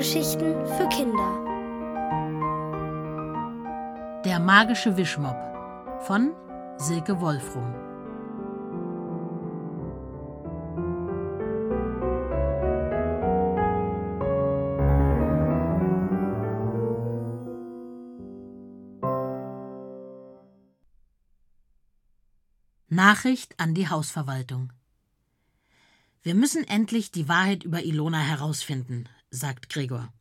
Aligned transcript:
Hörgeschichten 0.00 0.54
für 0.78 0.88
Kinder. 0.88 1.44
Der 4.24 4.40
magische 4.40 4.96
Wischmopp 4.96 5.36
von 6.06 6.32
Silke 6.78 7.20
Wolfrum. 7.20 7.74
Nachricht 22.88 23.60
an 23.60 23.74
die 23.74 23.90
Hausverwaltung. 23.90 24.72
Wir 26.22 26.34
müssen 26.34 26.66
endlich 26.66 27.10
die 27.10 27.28
Wahrheit 27.28 27.64
über 27.64 27.82
Ilona 27.82 28.20
herausfinden, 28.20 29.06
sagt 29.30 29.68
Gregor. 29.68 30.12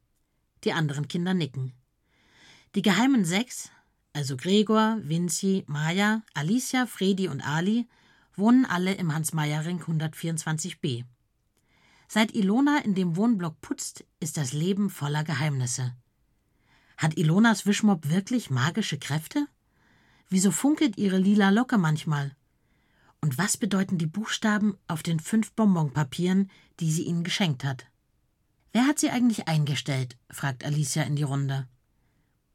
Die 0.63 0.73
anderen 0.73 1.07
Kinder 1.07 1.33
nicken. 1.33 1.73
Die 2.75 2.81
geheimen 2.81 3.25
sechs, 3.25 3.71
also 4.13 4.37
Gregor, 4.37 4.97
Vinci, 5.01 5.63
Maja, 5.67 6.21
Alicia, 6.33 6.85
Fredi 6.85 7.27
und 7.27 7.41
Ali, 7.41 7.87
wohnen 8.35 8.65
alle 8.65 8.93
im 8.93 9.13
Hans-Meyer-Ring 9.13 9.81
124b. 9.81 11.05
Seit 12.07 12.33
Ilona 12.33 12.79
in 12.79 12.95
dem 12.95 13.15
Wohnblock 13.15 13.59
putzt, 13.61 14.05
ist 14.19 14.37
das 14.37 14.53
Leben 14.53 14.89
voller 14.89 15.23
Geheimnisse. 15.23 15.95
Hat 16.97 17.17
Ilonas 17.17 17.65
Wischmopp 17.65 18.09
wirklich 18.09 18.49
magische 18.49 18.97
Kräfte? 18.97 19.47
Wieso 20.27 20.51
funkelt 20.51 20.97
ihre 20.97 21.17
lila 21.17 21.49
Locke 21.49 21.77
manchmal? 21.77 22.35
Und 23.21 23.37
was 23.37 23.57
bedeuten 23.57 23.97
die 23.97 24.05
Buchstaben 24.05 24.77
auf 24.87 25.03
den 25.03 25.19
fünf 25.19 25.51
Bonbonpapieren, 25.53 26.49
die 26.79 26.91
sie 26.91 27.03
ihnen 27.03 27.23
geschenkt 27.23 27.63
hat? 27.63 27.87
Wer 28.71 28.85
hat 28.85 28.99
sie 28.99 29.09
eigentlich 29.09 29.47
eingestellt? 29.47 30.17
fragt 30.29 30.63
Alicia 30.63 31.03
in 31.03 31.15
die 31.15 31.23
Runde. 31.23 31.67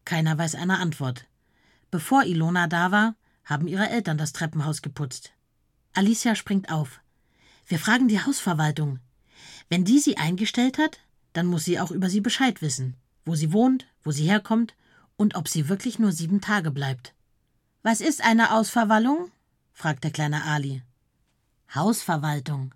Keiner 0.05 0.37
weiß 0.37 0.55
eine 0.55 0.79
Antwort. 0.79 1.27
Bevor 1.91 2.25
Ilona 2.25 2.67
da 2.67 2.91
war, 2.91 3.17
haben 3.45 3.67
ihre 3.67 3.89
Eltern 3.89 4.19
das 4.19 4.33
Treppenhaus 4.33 4.83
geputzt. 4.83 5.33
Alicia 5.93 6.35
springt 6.35 6.71
auf. 6.71 7.01
Wir 7.67 7.79
fragen 7.79 8.09
die 8.09 8.21
Hausverwaltung. 8.21 9.01
Wenn 9.69 9.85
die 9.85 9.99
sie 9.99 10.17
eingestellt 10.17 10.79
hat, 10.79 11.01
dann 11.33 11.47
muss 11.47 11.65
sie 11.65 11.81
auch 11.81 11.91
über 11.91 12.11
sie 12.11 12.21
Bescheid 12.21 12.63
wissen, 12.63 12.97
wo 13.25 13.35
sie 13.35 13.53
wohnt, 13.53 13.87
wo 14.03 14.11
sie 14.13 14.29
herkommt 14.29 14.75
und 15.17 15.35
ob 15.35 15.49
sie 15.49 15.69
wirklich 15.69 15.99
nur 15.99 16.13
sieben 16.13 16.41
Tage 16.41 16.71
bleibt. 16.71 17.15
Was 17.83 18.01
ist 18.01 18.23
eine 18.23 18.53
Ausverwallung? 18.53 19.31
fragt 19.73 20.05
der 20.05 20.11
kleine 20.11 20.45
Ali. 20.45 20.83
Hausverwaltung. 21.75 22.75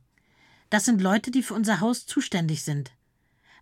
Das 0.71 0.85
sind 0.85 1.01
Leute, 1.01 1.31
die 1.31 1.43
für 1.43 1.55
unser 1.55 1.81
Haus 1.81 2.07
zuständig 2.07 2.63
sind. 2.63 2.91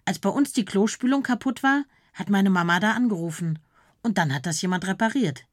Als 0.06 0.18
bei 0.20 0.30
uns 0.30 0.52
die 0.54 0.64
Klospülung 0.64 1.22
kaputt 1.22 1.62
war, 1.62 1.84
hat 2.14 2.30
meine 2.30 2.48
Mama 2.48 2.80
da 2.80 2.92
angerufen. 2.92 3.58
Und 4.02 4.16
dann 4.16 4.32
hat 4.32 4.46
das 4.46 4.62
jemand 4.62 4.86
repariert. 4.86 5.44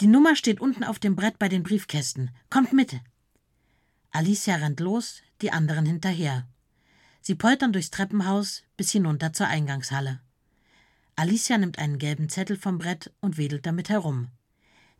Die 0.00 0.06
Nummer 0.06 0.36
steht 0.36 0.60
unten 0.60 0.84
auf 0.84 0.98
dem 0.98 1.16
Brett 1.16 1.38
bei 1.38 1.48
den 1.48 1.62
Briefkästen. 1.62 2.30
Kommt 2.50 2.72
mit. 2.72 3.00
Alicia 4.12 4.56
rennt 4.56 4.80
los, 4.80 5.22
die 5.40 5.50
anderen 5.50 5.86
hinterher. 5.86 6.46
Sie 7.22 7.34
poltern 7.34 7.72
durchs 7.72 7.90
Treppenhaus 7.90 8.62
bis 8.76 8.90
hinunter 8.92 9.32
zur 9.32 9.46
Eingangshalle. 9.46 10.20
Alicia 11.16 11.58
nimmt 11.58 11.78
einen 11.78 11.98
gelben 11.98 12.28
Zettel 12.28 12.56
vom 12.56 12.78
Brett 12.78 13.12
und 13.20 13.36
wedelt 13.36 13.66
damit 13.66 13.88
herum. 13.88 14.28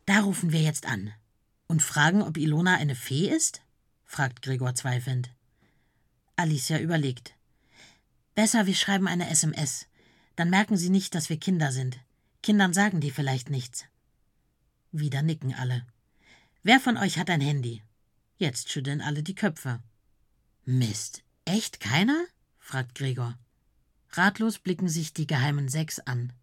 Da 0.05 0.19
rufen 0.21 0.51
wir 0.51 0.61
jetzt 0.61 0.85
an. 0.87 1.13
Und 1.67 1.81
fragen, 1.81 2.21
ob 2.21 2.37
Ilona 2.37 2.75
eine 2.75 2.95
Fee 2.95 3.29
ist? 3.29 3.61
fragt 4.05 4.41
Gregor 4.41 4.75
zweifelnd. 4.75 5.29
Alicia 6.35 6.79
überlegt. 6.79 7.35
Besser, 8.35 8.65
wir 8.65 8.75
schreiben 8.75 9.07
eine 9.07 9.29
SMS. 9.29 9.87
Dann 10.35 10.49
merken 10.49 10.77
sie 10.77 10.89
nicht, 10.89 11.13
dass 11.15 11.29
wir 11.29 11.37
Kinder 11.37 11.71
sind. 11.71 11.99
Kindern 12.41 12.73
sagen 12.73 13.01
die 13.01 13.11
vielleicht 13.11 13.49
nichts. 13.49 13.85
Wieder 14.91 15.21
nicken 15.21 15.53
alle. 15.53 15.85
Wer 16.63 16.79
von 16.79 16.97
euch 16.97 17.17
hat 17.17 17.29
ein 17.29 17.41
Handy? 17.41 17.83
Jetzt 18.37 18.71
schütteln 18.71 19.01
alle 19.01 19.21
die 19.21 19.35
Köpfe. 19.35 19.81
Mist, 20.65 21.23
echt 21.45 21.79
keiner? 21.79 22.25
fragt 22.57 22.95
Gregor. 22.95 23.37
Ratlos 24.13 24.59
blicken 24.59 24.89
sich 24.89 25.13
die 25.13 25.27
geheimen 25.27 25.69
Sechs 25.69 25.99
an. 25.99 26.33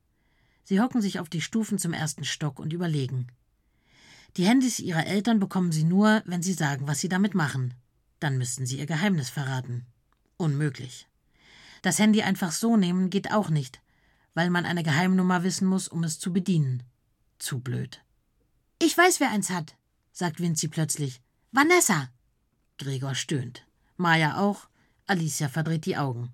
Sie 0.65 0.81
hocken 0.81 1.03
sich 1.03 1.19
auf 1.19 1.29
die 1.29 1.41
Stufen 1.41 1.79
zum 1.79 1.93
ersten 1.93 2.25
Stock 2.25 2.59
und 2.59 2.73
überlegen. 2.73 3.27
Die 4.37 4.45
Handys 4.45 4.79
ihrer 4.79 5.07
Eltern 5.07 5.41
bekommen 5.41 5.73
sie 5.73 5.85
nur, 5.85 6.23
wenn 6.27 6.43
sie 6.43 6.53
sagen, 6.53 6.87
was 6.87 7.01
sie 7.01 7.09
damit 7.09 7.35
machen. 7.35 7.75
Dann 8.21 8.39
müssten 8.39 8.67
sie 8.67 8.79
ihr 8.79 8.87
Geheimnis 8.87 9.31
verraten. 9.31 9.87
Unmöglich. 10.37 11.08
Das 11.89 11.99
Handy 11.99 12.21
einfach 12.21 12.53
so 12.53 12.77
nehmen 12.77 13.09
geht 13.09 13.33
auch 13.33 13.49
nicht, 13.49 13.81
weil 14.35 14.51
man 14.51 14.67
eine 14.67 14.83
Geheimnummer 14.83 15.43
wissen 15.43 15.67
muss, 15.67 15.89
um 15.89 16.05
es 16.05 16.19
zu 16.19 16.35
bedienen. 16.35 16.83
Zu 17.39 17.61
blöd. 17.61 18.05
Ich 18.79 18.99
weiß, 18.99 19.21
wer 19.21 19.31
eins 19.31 19.49
hat, 19.49 19.75
sagt 20.13 20.39
Vinci 20.39 20.69
plötzlich. 20.69 21.23
Vanessa. 21.51 22.11
Gregor 22.77 23.15
stöhnt. 23.15 23.67
Maja 23.97 24.37
auch. 24.37 24.69
Alicia 25.07 25.49
verdreht 25.49 25.87
die 25.87 25.97
Augen. 25.97 26.31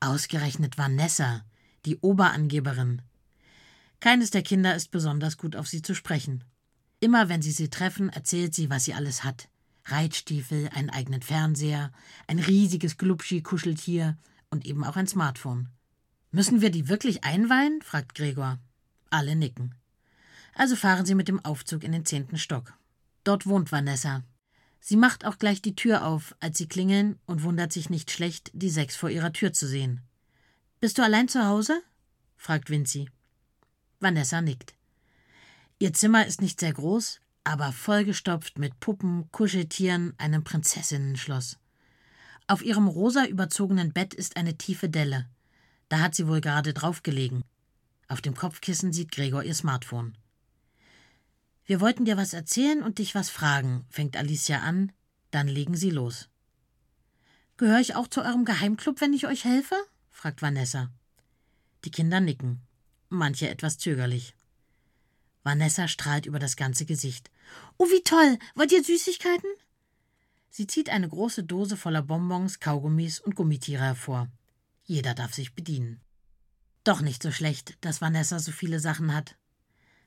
Ausgerechnet 0.00 0.76
Vanessa, 0.76 1.42
die 1.86 1.96
Oberangeberin. 1.96 3.00
Keines 3.98 4.30
der 4.30 4.42
Kinder 4.42 4.76
ist 4.76 4.90
besonders 4.90 5.38
gut 5.38 5.56
auf 5.56 5.68
sie 5.68 5.80
zu 5.80 5.94
sprechen. 5.94 6.44
Immer 7.00 7.30
wenn 7.30 7.40
sie 7.40 7.52
sie 7.52 7.70
treffen, 7.70 8.10
erzählt 8.10 8.54
sie, 8.54 8.68
was 8.68 8.84
sie 8.84 8.92
alles 8.92 9.24
hat. 9.24 9.48
Reitstiefel, 9.86 10.68
einen 10.68 10.90
eigenen 10.90 11.22
Fernseher, 11.22 11.92
ein 12.26 12.40
riesiges 12.40 12.98
Glubschi-Kuscheltier 12.98 14.18
und 14.52 14.66
eben 14.66 14.84
auch 14.84 14.96
ein 14.96 15.08
Smartphone. 15.08 15.68
Müssen 16.30 16.60
wir 16.60 16.70
die 16.70 16.88
wirklich 16.88 17.24
einweihen? 17.24 17.82
fragt 17.82 18.14
Gregor. 18.14 18.58
Alle 19.10 19.34
nicken. 19.34 19.74
Also 20.54 20.76
fahren 20.76 21.06
sie 21.06 21.14
mit 21.14 21.26
dem 21.26 21.44
Aufzug 21.44 21.82
in 21.82 21.92
den 21.92 22.04
zehnten 22.04 22.38
Stock. 22.38 22.74
Dort 23.24 23.46
wohnt 23.46 23.72
Vanessa. 23.72 24.22
Sie 24.78 24.96
macht 24.96 25.24
auch 25.24 25.38
gleich 25.38 25.62
die 25.62 25.74
Tür 25.74 26.04
auf, 26.04 26.34
als 26.40 26.58
sie 26.58 26.68
klingeln 26.68 27.18
und 27.24 27.42
wundert 27.42 27.72
sich 27.72 27.88
nicht 27.88 28.10
schlecht, 28.10 28.50
die 28.52 28.70
sechs 28.70 28.94
vor 28.94 29.10
ihrer 29.10 29.32
Tür 29.32 29.52
zu 29.52 29.66
sehen. 29.66 30.02
Bist 30.80 30.98
du 30.98 31.02
allein 31.02 31.28
zu 31.28 31.46
Hause? 31.46 31.82
fragt 32.36 32.68
Vinci. 32.68 33.08
Vanessa 34.00 34.40
nickt. 34.42 34.74
Ihr 35.78 35.92
Zimmer 35.92 36.26
ist 36.26 36.42
nicht 36.42 36.60
sehr 36.60 36.72
groß, 36.72 37.20
aber 37.44 37.72
vollgestopft 37.72 38.58
mit 38.58 38.80
Puppen, 38.80 39.30
Kuscheltieren, 39.30 40.14
einem 40.18 40.44
Prinzessinnenschloss. 40.44 41.58
Auf 42.52 42.62
ihrem 42.62 42.86
rosa 42.86 43.24
überzogenen 43.24 43.94
Bett 43.94 44.12
ist 44.12 44.36
eine 44.36 44.58
tiefe 44.58 44.90
Delle. 44.90 45.26
Da 45.88 46.00
hat 46.00 46.14
sie 46.14 46.28
wohl 46.28 46.42
gerade 46.42 46.74
draufgelegen. 46.74 47.42
Auf 48.08 48.20
dem 48.20 48.36
Kopfkissen 48.36 48.92
sieht 48.92 49.10
Gregor 49.10 49.42
ihr 49.42 49.54
Smartphone. 49.54 50.18
Wir 51.64 51.80
wollten 51.80 52.04
dir 52.04 52.18
was 52.18 52.34
erzählen 52.34 52.82
und 52.82 52.98
dich 52.98 53.14
was 53.14 53.30
fragen, 53.30 53.86
fängt 53.88 54.18
Alicia 54.18 54.58
an, 54.58 54.92
dann 55.30 55.48
legen 55.48 55.74
sie 55.74 55.88
los. 55.88 56.28
Gehöre 57.56 57.80
ich 57.80 57.94
auch 57.94 58.06
zu 58.06 58.20
eurem 58.20 58.44
Geheimclub, 58.44 59.00
wenn 59.00 59.14
ich 59.14 59.26
euch 59.26 59.46
helfe? 59.46 59.76
fragt 60.10 60.42
Vanessa. 60.42 60.90
Die 61.86 61.90
Kinder 61.90 62.20
nicken, 62.20 62.60
manche 63.08 63.48
etwas 63.48 63.78
zögerlich. 63.78 64.34
Vanessa 65.42 65.88
strahlt 65.88 66.26
über 66.26 66.38
das 66.38 66.56
ganze 66.56 66.84
Gesicht. 66.84 67.30
Oh, 67.78 67.86
wie 67.86 68.02
toll! 68.02 68.38
Wollt 68.56 68.72
ihr 68.72 68.84
Süßigkeiten? 68.84 69.48
Sie 70.54 70.66
zieht 70.66 70.90
eine 70.90 71.08
große 71.08 71.44
Dose 71.44 71.78
voller 71.78 72.02
Bonbons, 72.02 72.60
Kaugummis 72.60 73.20
und 73.20 73.34
Gummitiere 73.34 73.84
hervor. 73.84 74.28
Jeder 74.84 75.14
darf 75.14 75.32
sich 75.32 75.54
bedienen. 75.54 76.02
Doch 76.84 77.00
nicht 77.00 77.22
so 77.22 77.32
schlecht, 77.32 77.78
dass 77.80 78.02
Vanessa 78.02 78.38
so 78.38 78.52
viele 78.52 78.78
Sachen 78.78 79.14
hat. 79.14 79.34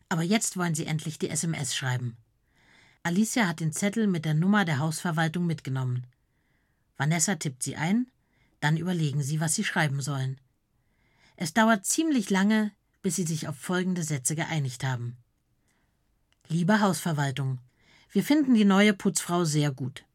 Aber 0.07 0.22
jetzt 0.22 0.56
wollen 0.56 0.75
sie 0.75 0.85
endlich 0.85 1.17
die 1.17 1.31
SMS 1.31 1.75
schreiben. 1.75 2.15
Alicia 3.01 3.47
hat 3.47 3.59
den 3.59 3.74
Zettel 3.74 4.06
mit 4.06 4.24
der 4.24 4.36
Nummer 4.36 4.65
der 4.65 4.77
Hausverwaltung 4.77 5.47
mitgenommen. 5.47 6.06
Vanessa 6.95 7.33
tippt 7.33 7.63
sie 7.63 7.75
ein, 7.75 8.06
dann 8.59 8.77
überlegen 8.77 9.24
sie, 9.24 9.39
was 9.39 9.56
sie 9.56 9.63
schreiben 9.63 10.00
sollen. 10.00 10.39
Es 11.38 11.56
dauert 11.56 11.88
ziemlich 11.88 12.30
lange, 12.30 12.71
bis 13.01 13.15
sie 13.15 13.25
sich 13.25 13.48
auf 13.48 13.57
folgende 13.57 14.03
Sätze 14.03 14.36
geeinigt 14.36 14.83
haben. 14.83 15.18
Liebe 16.50 16.81
Hausverwaltung, 16.81 17.57
wir 18.12 18.24
finden 18.24 18.53
die 18.53 18.63
neue 18.63 18.94
Putzfrau 18.94 19.44
sehr 19.44 19.71
gut. 19.71 20.06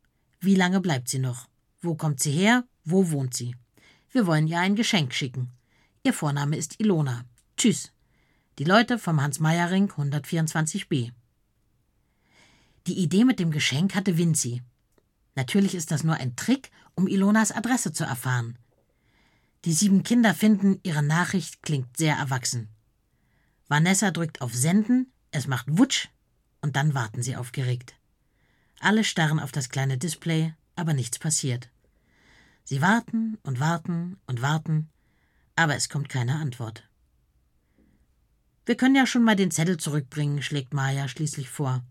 Wie 0.40 0.54
lange 0.54 0.80
bleibt 0.80 1.08
sie 1.08 1.18
noch? 1.18 1.48
Wo 1.82 1.94
kommt 1.94 2.20
sie 2.20 2.32
her? 2.32 2.64
Wo 2.84 3.10
wohnt 3.10 3.34
sie? 3.34 3.54
Wir 4.10 4.26
wollen 4.26 4.46
ihr 4.46 4.58
ein 4.58 4.74
Geschenk 4.74 5.12
schicken. 5.12 5.50
Ihr 6.02 6.14
Vorname 6.14 6.56
ist 6.56 6.80
Ilona. 6.80 7.24
Tschüss. 7.58 7.92
Die 8.58 8.64
Leute 8.64 8.98
vom 8.98 9.20
Hans-Meyer-Ring 9.20 9.90
124b. 9.90 11.12
Die 12.86 12.98
Idee 12.98 13.24
mit 13.24 13.38
dem 13.38 13.50
Geschenk 13.50 13.94
hatte 13.94 14.16
Vinci. 14.16 14.62
Natürlich 15.34 15.74
ist 15.74 15.90
das 15.90 16.04
nur 16.04 16.14
ein 16.14 16.36
Trick, 16.36 16.70
um 16.94 17.06
Ilonas 17.06 17.52
Adresse 17.52 17.92
zu 17.92 18.04
erfahren. 18.04 18.58
Die 19.66 19.74
sieben 19.74 20.02
Kinder 20.02 20.34
finden, 20.34 20.80
ihre 20.82 21.02
Nachricht 21.02 21.62
klingt 21.62 21.98
sehr 21.98 22.16
erwachsen. 22.16 22.68
Vanessa 23.68 24.10
drückt 24.10 24.40
auf 24.40 24.54
Senden, 24.54 25.12
es 25.32 25.46
macht 25.46 25.66
Wutsch, 25.68 26.08
und 26.62 26.76
dann 26.76 26.94
warten 26.94 27.22
sie 27.22 27.36
aufgeregt. 27.36 27.94
Alle 28.80 29.04
starren 29.04 29.38
auf 29.38 29.52
das 29.52 29.68
kleine 29.68 29.98
Display, 29.98 30.54
aber 30.74 30.94
nichts 30.94 31.18
passiert. 31.18 31.70
Sie 32.64 32.80
warten 32.80 33.38
und 33.42 33.60
warten 33.60 34.18
und 34.26 34.42
warten, 34.42 34.88
Aber 35.54 35.76
es 35.76 35.90
kommt 35.90 36.08
keine 36.08 36.36
Antwort. 36.36 36.88
Wir 38.64 38.76
können 38.76 38.94
ja 38.94 39.04
schon 39.04 39.22
mal 39.22 39.36
den 39.36 39.50
Zettel 39.50 39.76
zurückbringen, 39.76 40.40
schlägt 40.40 40.72
Maya 40.72 41.06
schließlich 41.08 41.50
vor. 41.50 41.84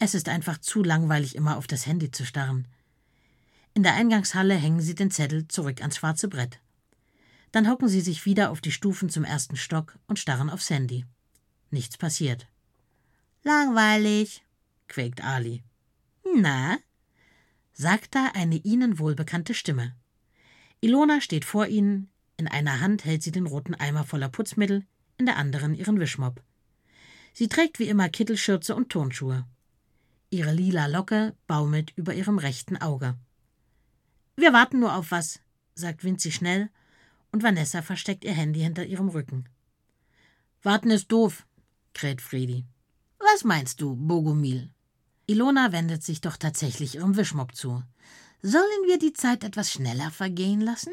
Es 0.00 0.14
ist 0.14 0.28
einfach 0.28 0.58
zu 0.58 0.82
langweilig, 0.82 1.36
immer 1.36 1.56
auf 1.56 1.68
das 1.68 1.86
Handy 1.86 2.10
zu 2.10 2.26
starren. 2.26 2.66
In 3.74 3.84
der 3.84 3.94
Eingangshalle 3.94 4.54
hängen 4.54 4.80
sie 4.80 4.96
den 4.96 5.12
Zettel 5.12 5.46
zurück 5.46 5.80
ans 5.80 5.98
schwarze 5.98 6.26
Brett. 6.26 6.58
Dann 7.52 7.68
hocken 7.68 7.88
sie 7.88 8.00
sich 8.00 8.26
wieder 8.26 8.50
auf 8.50 8.60
die 8.60 8.72
Stufen 8.72 9.08
zum 9.08 9.22
ersten 9.22 9.56
Stock 9.56 9.96
und 10.08 10.18
starren 10.18 10.50
aufs 10.50 10.70
Handy. 10.70 11.04
Nichts 11.70 11.96
passiert. 11.96 12.48
Langweilig, 13.44 14.42
quäkt 14.88 15.22
Ali. 15.22 15.62
Na? 16.24 16.78
sagt 17.72 18.14
da 18.14 18.30
eine 18.34 18.56
ihnen 18.56 18.98
wohlbekannte 18.98 19.54
Stimme. 19.54 19.94
Ilona 20.80 21.20
steht 21.20 21.44
vor 21.44 21.66
ihnen, 21.66 22.10
in 22.36 22.48
einer 22.48 22.80
Hand 22.80 23.04
hält 23.04 23.22
sie 23.22 23.32
den 23.32 23.46
roten 23.46 23.74
Eimer 23.74 24.04
voller 24.04 24.28
Putzmittel, 24.28 24.84
in 25.16 25.26
der 25.26 25.36
anderen 25.36 25.74
ihren 25.74 26.00
Wischmopp. 26.00 26.42
Sie 27.32 27.48
trägt 27.48 27.78
wie 27.78 27.88
immer 27.88 28.08
Kittelschürze 28.08 28.74
und 28.74 28.90
Turnschuhe. 28.90 29.46
Ihre 30.30 30.52
lila 30.52 30.86
Locke 30.86 31.34
baumelt 31.46 31.92
über 31.96 32.14
ihrem 32.14 32.38
rechten 32.38 32.76
Auge. 32.76 33.16
Wir 34.36 34.52
warten 34.52 34.80
nur 34.80 34.96
auf 34.96 35.10
was, 35.10 35.40
sagt 35.74 36.04
Vinzi 36.04 36.32
schnell, 36.32 36.70
und 37.30 37.42
Vanessa 37.42 37.82
versteckt 37.82 38.24
ihr 38.24 38.32
Handy 38.32 38.60
hinter 38.60 38.84
ihrem 38.84 39.08
Rücken. 39.08 39.48
Warten 40.62 40.90
ist 40.90 41.10
doof, 41.12 41.46
kräht 41.94 42.20
Fredi. 42.20 42.64
Was 43.18 43.44
meinst 43.44 43.80
du, 43.80 43.96
Bogomil? 43.96 44.70
Ilona 45.26 45.72
wendet 45.72 46.02
sich 46.02 46.20
doch 46.20 46.36
tatsächlich 46.36 46.96
ihrem 46.96 47.16
Wischmopp 47.16 47.54
zu. 47.54 47.82
Sollen 48.42 48.86
wir 48.86 48.98
die 48.98 49.12
Zeit 49.12 49.44
etwas 49.44 49.70
schneller 49.70 50.10
vergehen 50.10 50.60
lassen? 50.60 50.92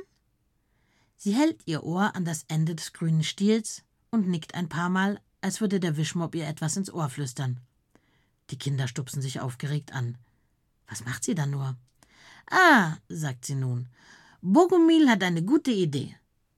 Sie 1.17 1.33
hält 1.33 1.61
ihr 1.65 1.83
Ohr 1.83 2.15
an 2.15 2.25
das 2.25 2.45
Ende 2.47 2.75
des 2.75 2.93
grünen 2.93 3.23
Stiels 3.23 3.83
und 4.11 4.27
nickt 4.27 4.53
ein 4.53 4.69
paar 4.69 4.89
Mal, 4.89 5.19
als 5.41 5.61
würde 5.61 5.79
der 5.79 5.97
Wischmopp 5.97 6.35
ihr 6.35 6.47
etwas 6.47 6.77
ins 6.77 6.91
Ohr 6.91 7.09
flüstern. 7.09 7.59
Die 8.51 8.57
Kinder 8.57 8.87
stupsen 8.87 9.21
sich 9.21 9.39
aufgeregt 9.39 9.93
an. 9.93 10.17
Was 10.87 11.03
macht 11.05 11.23
sie 11.23 11.35
da 11.35 11.45
nur? 11.45 11.75
Ah, 12.49 12.97
sagt 13.09 13.45
sie 13.45 13.55
nun, 13.55 13.89
Bogomil 14.41 15.09
hat 15.09 15.23
eine 15.23 15.43
gute 15.43 15.71
Idee. 15.71 16.15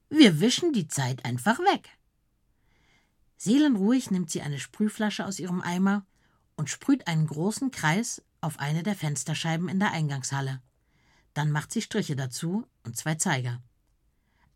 Wir 0.08 0.40
wischen 0.40 0.72
die 0.72 0.88
Zeit 0.88 1.24
einfach 1.24 1.58
weg. 1.58 1.88
Seelenruhig 3.36 4.10
nimmt 4.10 4.30
sie 4.30 4.42
eine 4.42 4.60
Sprühflasche 4.60 5.26
aus 5.26 5.38
ihrem 5.38 5.60
Eimer 5.60 6.06
und 6.56 6.70
sprüht 6.70 7.06
einen 7.06 7.26
großen 7.26 7.70
Kreis 7.70 8.22
auf 8.40 8.58
eine 8.58 8.82
der 8.82 8.94
Fensterscheiben 8.94 9.68
in 9.68 9.78
der 9.78 9.92
Eingangshalle. 9.92 10.60
Dann 11.34 11.50
macht 11.50 11.72
sie 11.72 11.82
Striche 11.82 12.16
dazu 12.16 12.66
und 12.84 12.96
zwei 12.96 13.14
Zeiger. 13.14 13.62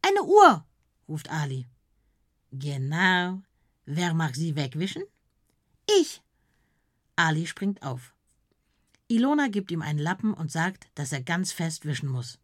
Eine 0.02 0.22
Uhr, 0.22 0.64
ruft 1.08 1.30
Ali. 1.30 1.66
Genau. 2.52 3.42
Wer 3.86 4.14
mag 4.14 4.34
sie 4.34 4.56
wegwischen? 4.56 5.02
Ich, 6.00 6.22
Ali 7.16 7.46
springt 7.46 7.82
auf. 7.82 8.12
Ilona 9.08 9.48
gibt 9.48 9.70
ihm 9.70 9.82
einen 9.82 9.98
Lappen 9.98 10.34
und 10.34 10.50
sagt, 10.50 10.88
dass 10.96 11.12
er 11.12 11.22
ganz 11.22 11.52
fest 11.52 11.86
wischen 11.86 12.08
muss. 12.08 12.38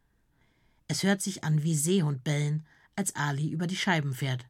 Es 0.88 1.02
hört 1.02 1.20
sich 1.20 1.44
an 1.44 1.62
wie 1.62 1.75
Seehundbellen, 1.75 2.66
als 2.96 3.14
Ali 3.16 3.50
über 3.50 3.66
die 3.66 3.76
Scheiben 3.76 4.14
fährt. 4.14 4.46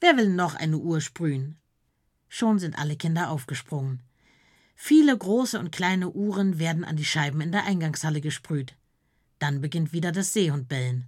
Wer 0.00 0.16
will 0.16 0.30
noch 0.30 0.54
eine 0.54 0.78
Uhr 0.78 1.00
sprühen? 1.00 1.58
Schon 2.28 2.58
sind 2.58 2.78
alle 2.78 2.96
Kinder 2.96 3.30
aufgesprungen. 3.30 4.02
Viele 4.74 5.16
große 5.16 5.58
und 5.58 5.72
kleine 5.72 6.10
Uhren 6.10 6.58
werden 6.58 6.84
an 6.84 6.96
die 6.96 7.04
Scheiben 7.04 7.40
in 7.40 7.52
der 7.52 7.64
Eingangshalle 7.64 8.20
gesprüht. 8.20 8.76
Dann 9.38 9.60
beginnt 9.60 9.92
wieder 9.92 10.12
das 10.12 10.32
Seehundbellen. 10.32 11.06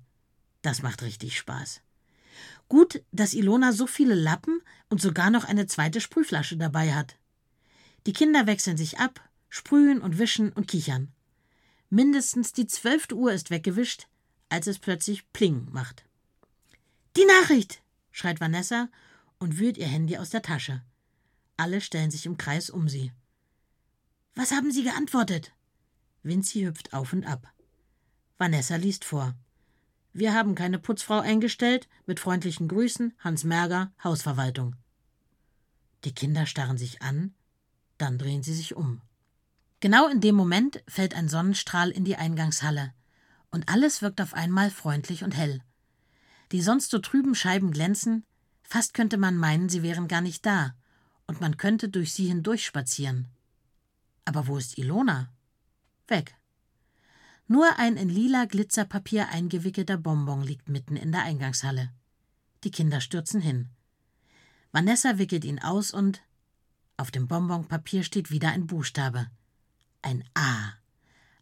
Das 0.62 0.82
macht 0.82 1.02
richtig 1.02 1.36
Spaß. 1.36 1.82
Gut, 2.68 3.02
dass 3.12 3.34
Ilona 3.34 3.72
so 3.72 3.86
viele 3.86 4.14
Lappen 4.14 4.60
und 4.88 5.00
sogar 5.00 5.30
noch 5.30 5.44
eine 5.44 5.66
zweite 5.66 6.00
Sprühflasche 6.00 6.56
dabei 6.56 6.94
hat. 6.94 7.16
Die 8.06 8.12
Kinder 8.12 8.46
wechseln 8.46 8.76
sich 8.76 8.98
ab, 8.98 9.20
sprühen 9.48 10.00
und 10.00 10.18
wischen 10.18 10.52
und 10.52 10.68
kichern. 10.68 11.12
Mindestens 11.90 12.52
die 12.52 12.66
zwölfte 12.66 13.14
Uhr 13.14 13.32
ist 13.32 13.50
weggewischt, 13.50 14.08
als 14.48 14.66
es 14.66 14.78
plötzlich 14.78 15.30
Pling 15.32 15.68
macht. 15.70 16.04
Die 17.16 17.24
Nachricht! 17.24 17.82
schreit 18.12 18.40
Vanessa 18.40 18.88
und 19.38 19.58
wühlt 19.58 19.78
ihr 19.78 19.86
Handy 19.86 20.18
aus 20.18 20.30
der 20.30 20.42
Tasche. 20.42 20.82
Alle 21.58 21.80
stellen 21.80 22.10
sich 22.12 22.24
im 22.24 22.38
Kreis 22.38 22.70
um 22.70 22.88
sie. 22.88 23.12
Was 24.36 24.52
haben 24.52 24.70
Sie 24.70 24.84
geantwortet? 24.84 25.52
Vinci 26.22 26.62
hüpft 26.62 26.94
auf 26.94 27.12
und 27.12 27.24
ab. 27.24 27.52
Vanessa 28.38 28.76
liest 28.76 29.04
vor. 29.04 29.34
Wir 30.12 30.34
haben 30.34 30.54
keine 30.54 30.78
Putzfrau 30.78 31.18
eingestellt. 31.18 31.88
Mit 32.06 32.20
freundlichen 32.20 32.68
Grüßen, 32.68 33.12
Hans 33.18 33.42
Merger, 33.42 33.92
Hausverwaltung. 34.02 34.76
Die 36.04 36.14
Kinder 36.14 36.46
starren 36.46 36.78
sich 36.78 37.02
an, 37.02 37.34
dann 37.98 38.18
drehen 38.18 38.44
sie 38.44 38.54
sich 38.54 38.76
um. 38.76 39.02
Genau 39.80 40.08
in 40.08 40.20
dem 40.20 40.36
Moment 40.36 40.82
fällt 40.86 41.14
ein 41.14 41.28
Sonnenstrahl 41.28 41.90
in 41.90 42.04
die 42.04 42.16
Eingangshalle, 42.16 42.94
und 43.50 43.68
alles 43.68 44.00
wirkt 44.00 44.20
auf 44.20 44.32
einmal 44.32 44.70
freundlich 44.70 45.24
und 45.24 45.36
hell. 45.36 45.60
Die 46.52 46.62
sonst 46.62 46.90
so 46.90 46.98
trüben 47.00 47.34
Scheiben 47.34 47.72
glänzen, 47.72 48.24
fast 48.62 48.94
könnte 48.94 49.18
man 49.18 49.36
meinen, 49.36 49.68
sie 49.68 49.82
wären 49.82 50.06
gar 50.06 50.20
nicht 50.20 50.46
da, 50.46 50.74
und 51.28 51.40
man 51.40 51.56
könnte 51.56 51.88
durch 51.88 52.12
sie 52.12 52.26
hindurchspazieren. 52.26 53.28
Aber 54.24 54.48
wo 54.48 54.56
ist 54.56 54.76
Ilona? 54.76 55.32
Weg. 56.08 56.34
Nur 57.46 57.78
ein 57.78 57.96
in 57.96 58.08
lila 58.08 58.46
Glitzerpapier 58.46 59.28
eingewickelter 59.28 59.96
Bonbon 59.96 60.42
liegt 60.42 60.68
mitten 60.68 60.96
in 60.96 61.12
der 61.12 61.22
Eingangshalle. 61.22 61.90
Die 62.64 62.70
Kinder 62.70 63.00
stürzen 63.00 63.40
hin. 63.40 63.68
Vanessa 64.72 65.18
wickelt 65.18 65.44
ihn 65.44 65.60
aus 65.60 65.92
und 65.92 66.22
auf 66.96 67.10
dem 67.10 67.28
Bonbonpapier 67.28 68.02
steht 68.02 68.30
wieder 68.30 68.48
ein 68.48 68.66
Buchstabe. 68.66 69.28
Ein 70.02 70.24
A. 70.34 70.72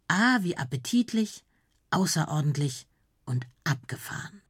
A 0.07 0.43
wie 0.43 0.57
appetitlich, 0.57 1.45
außerordentlich 1.91 2.87
und 3.25 3.47
abgefahren. 3.65 4.43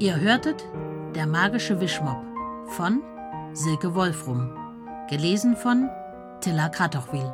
Ihr 0.00 0.18
hörtet 0.18 0.64
Der 1.14 1.26
magische 1.26 1.78
Wischmopp 1.78 2.24
von 2.68 3.02
Silke 3.52 3.94
Wolfrum, 3.94 4.56
gelesen 5.10 5.54
von 5.54 5.90
Tilla 6.40 6.70
Kratochwil. 6.70 7.30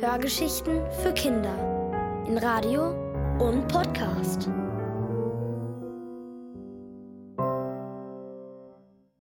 Hörgeschichten 0.00 0.80
für 1.02 1.12
Kinder 1.12 1.54
in 2.26 2.36
Radio 2.36 2.90
und 3.38 3.66
Podcast. 3.68 4.48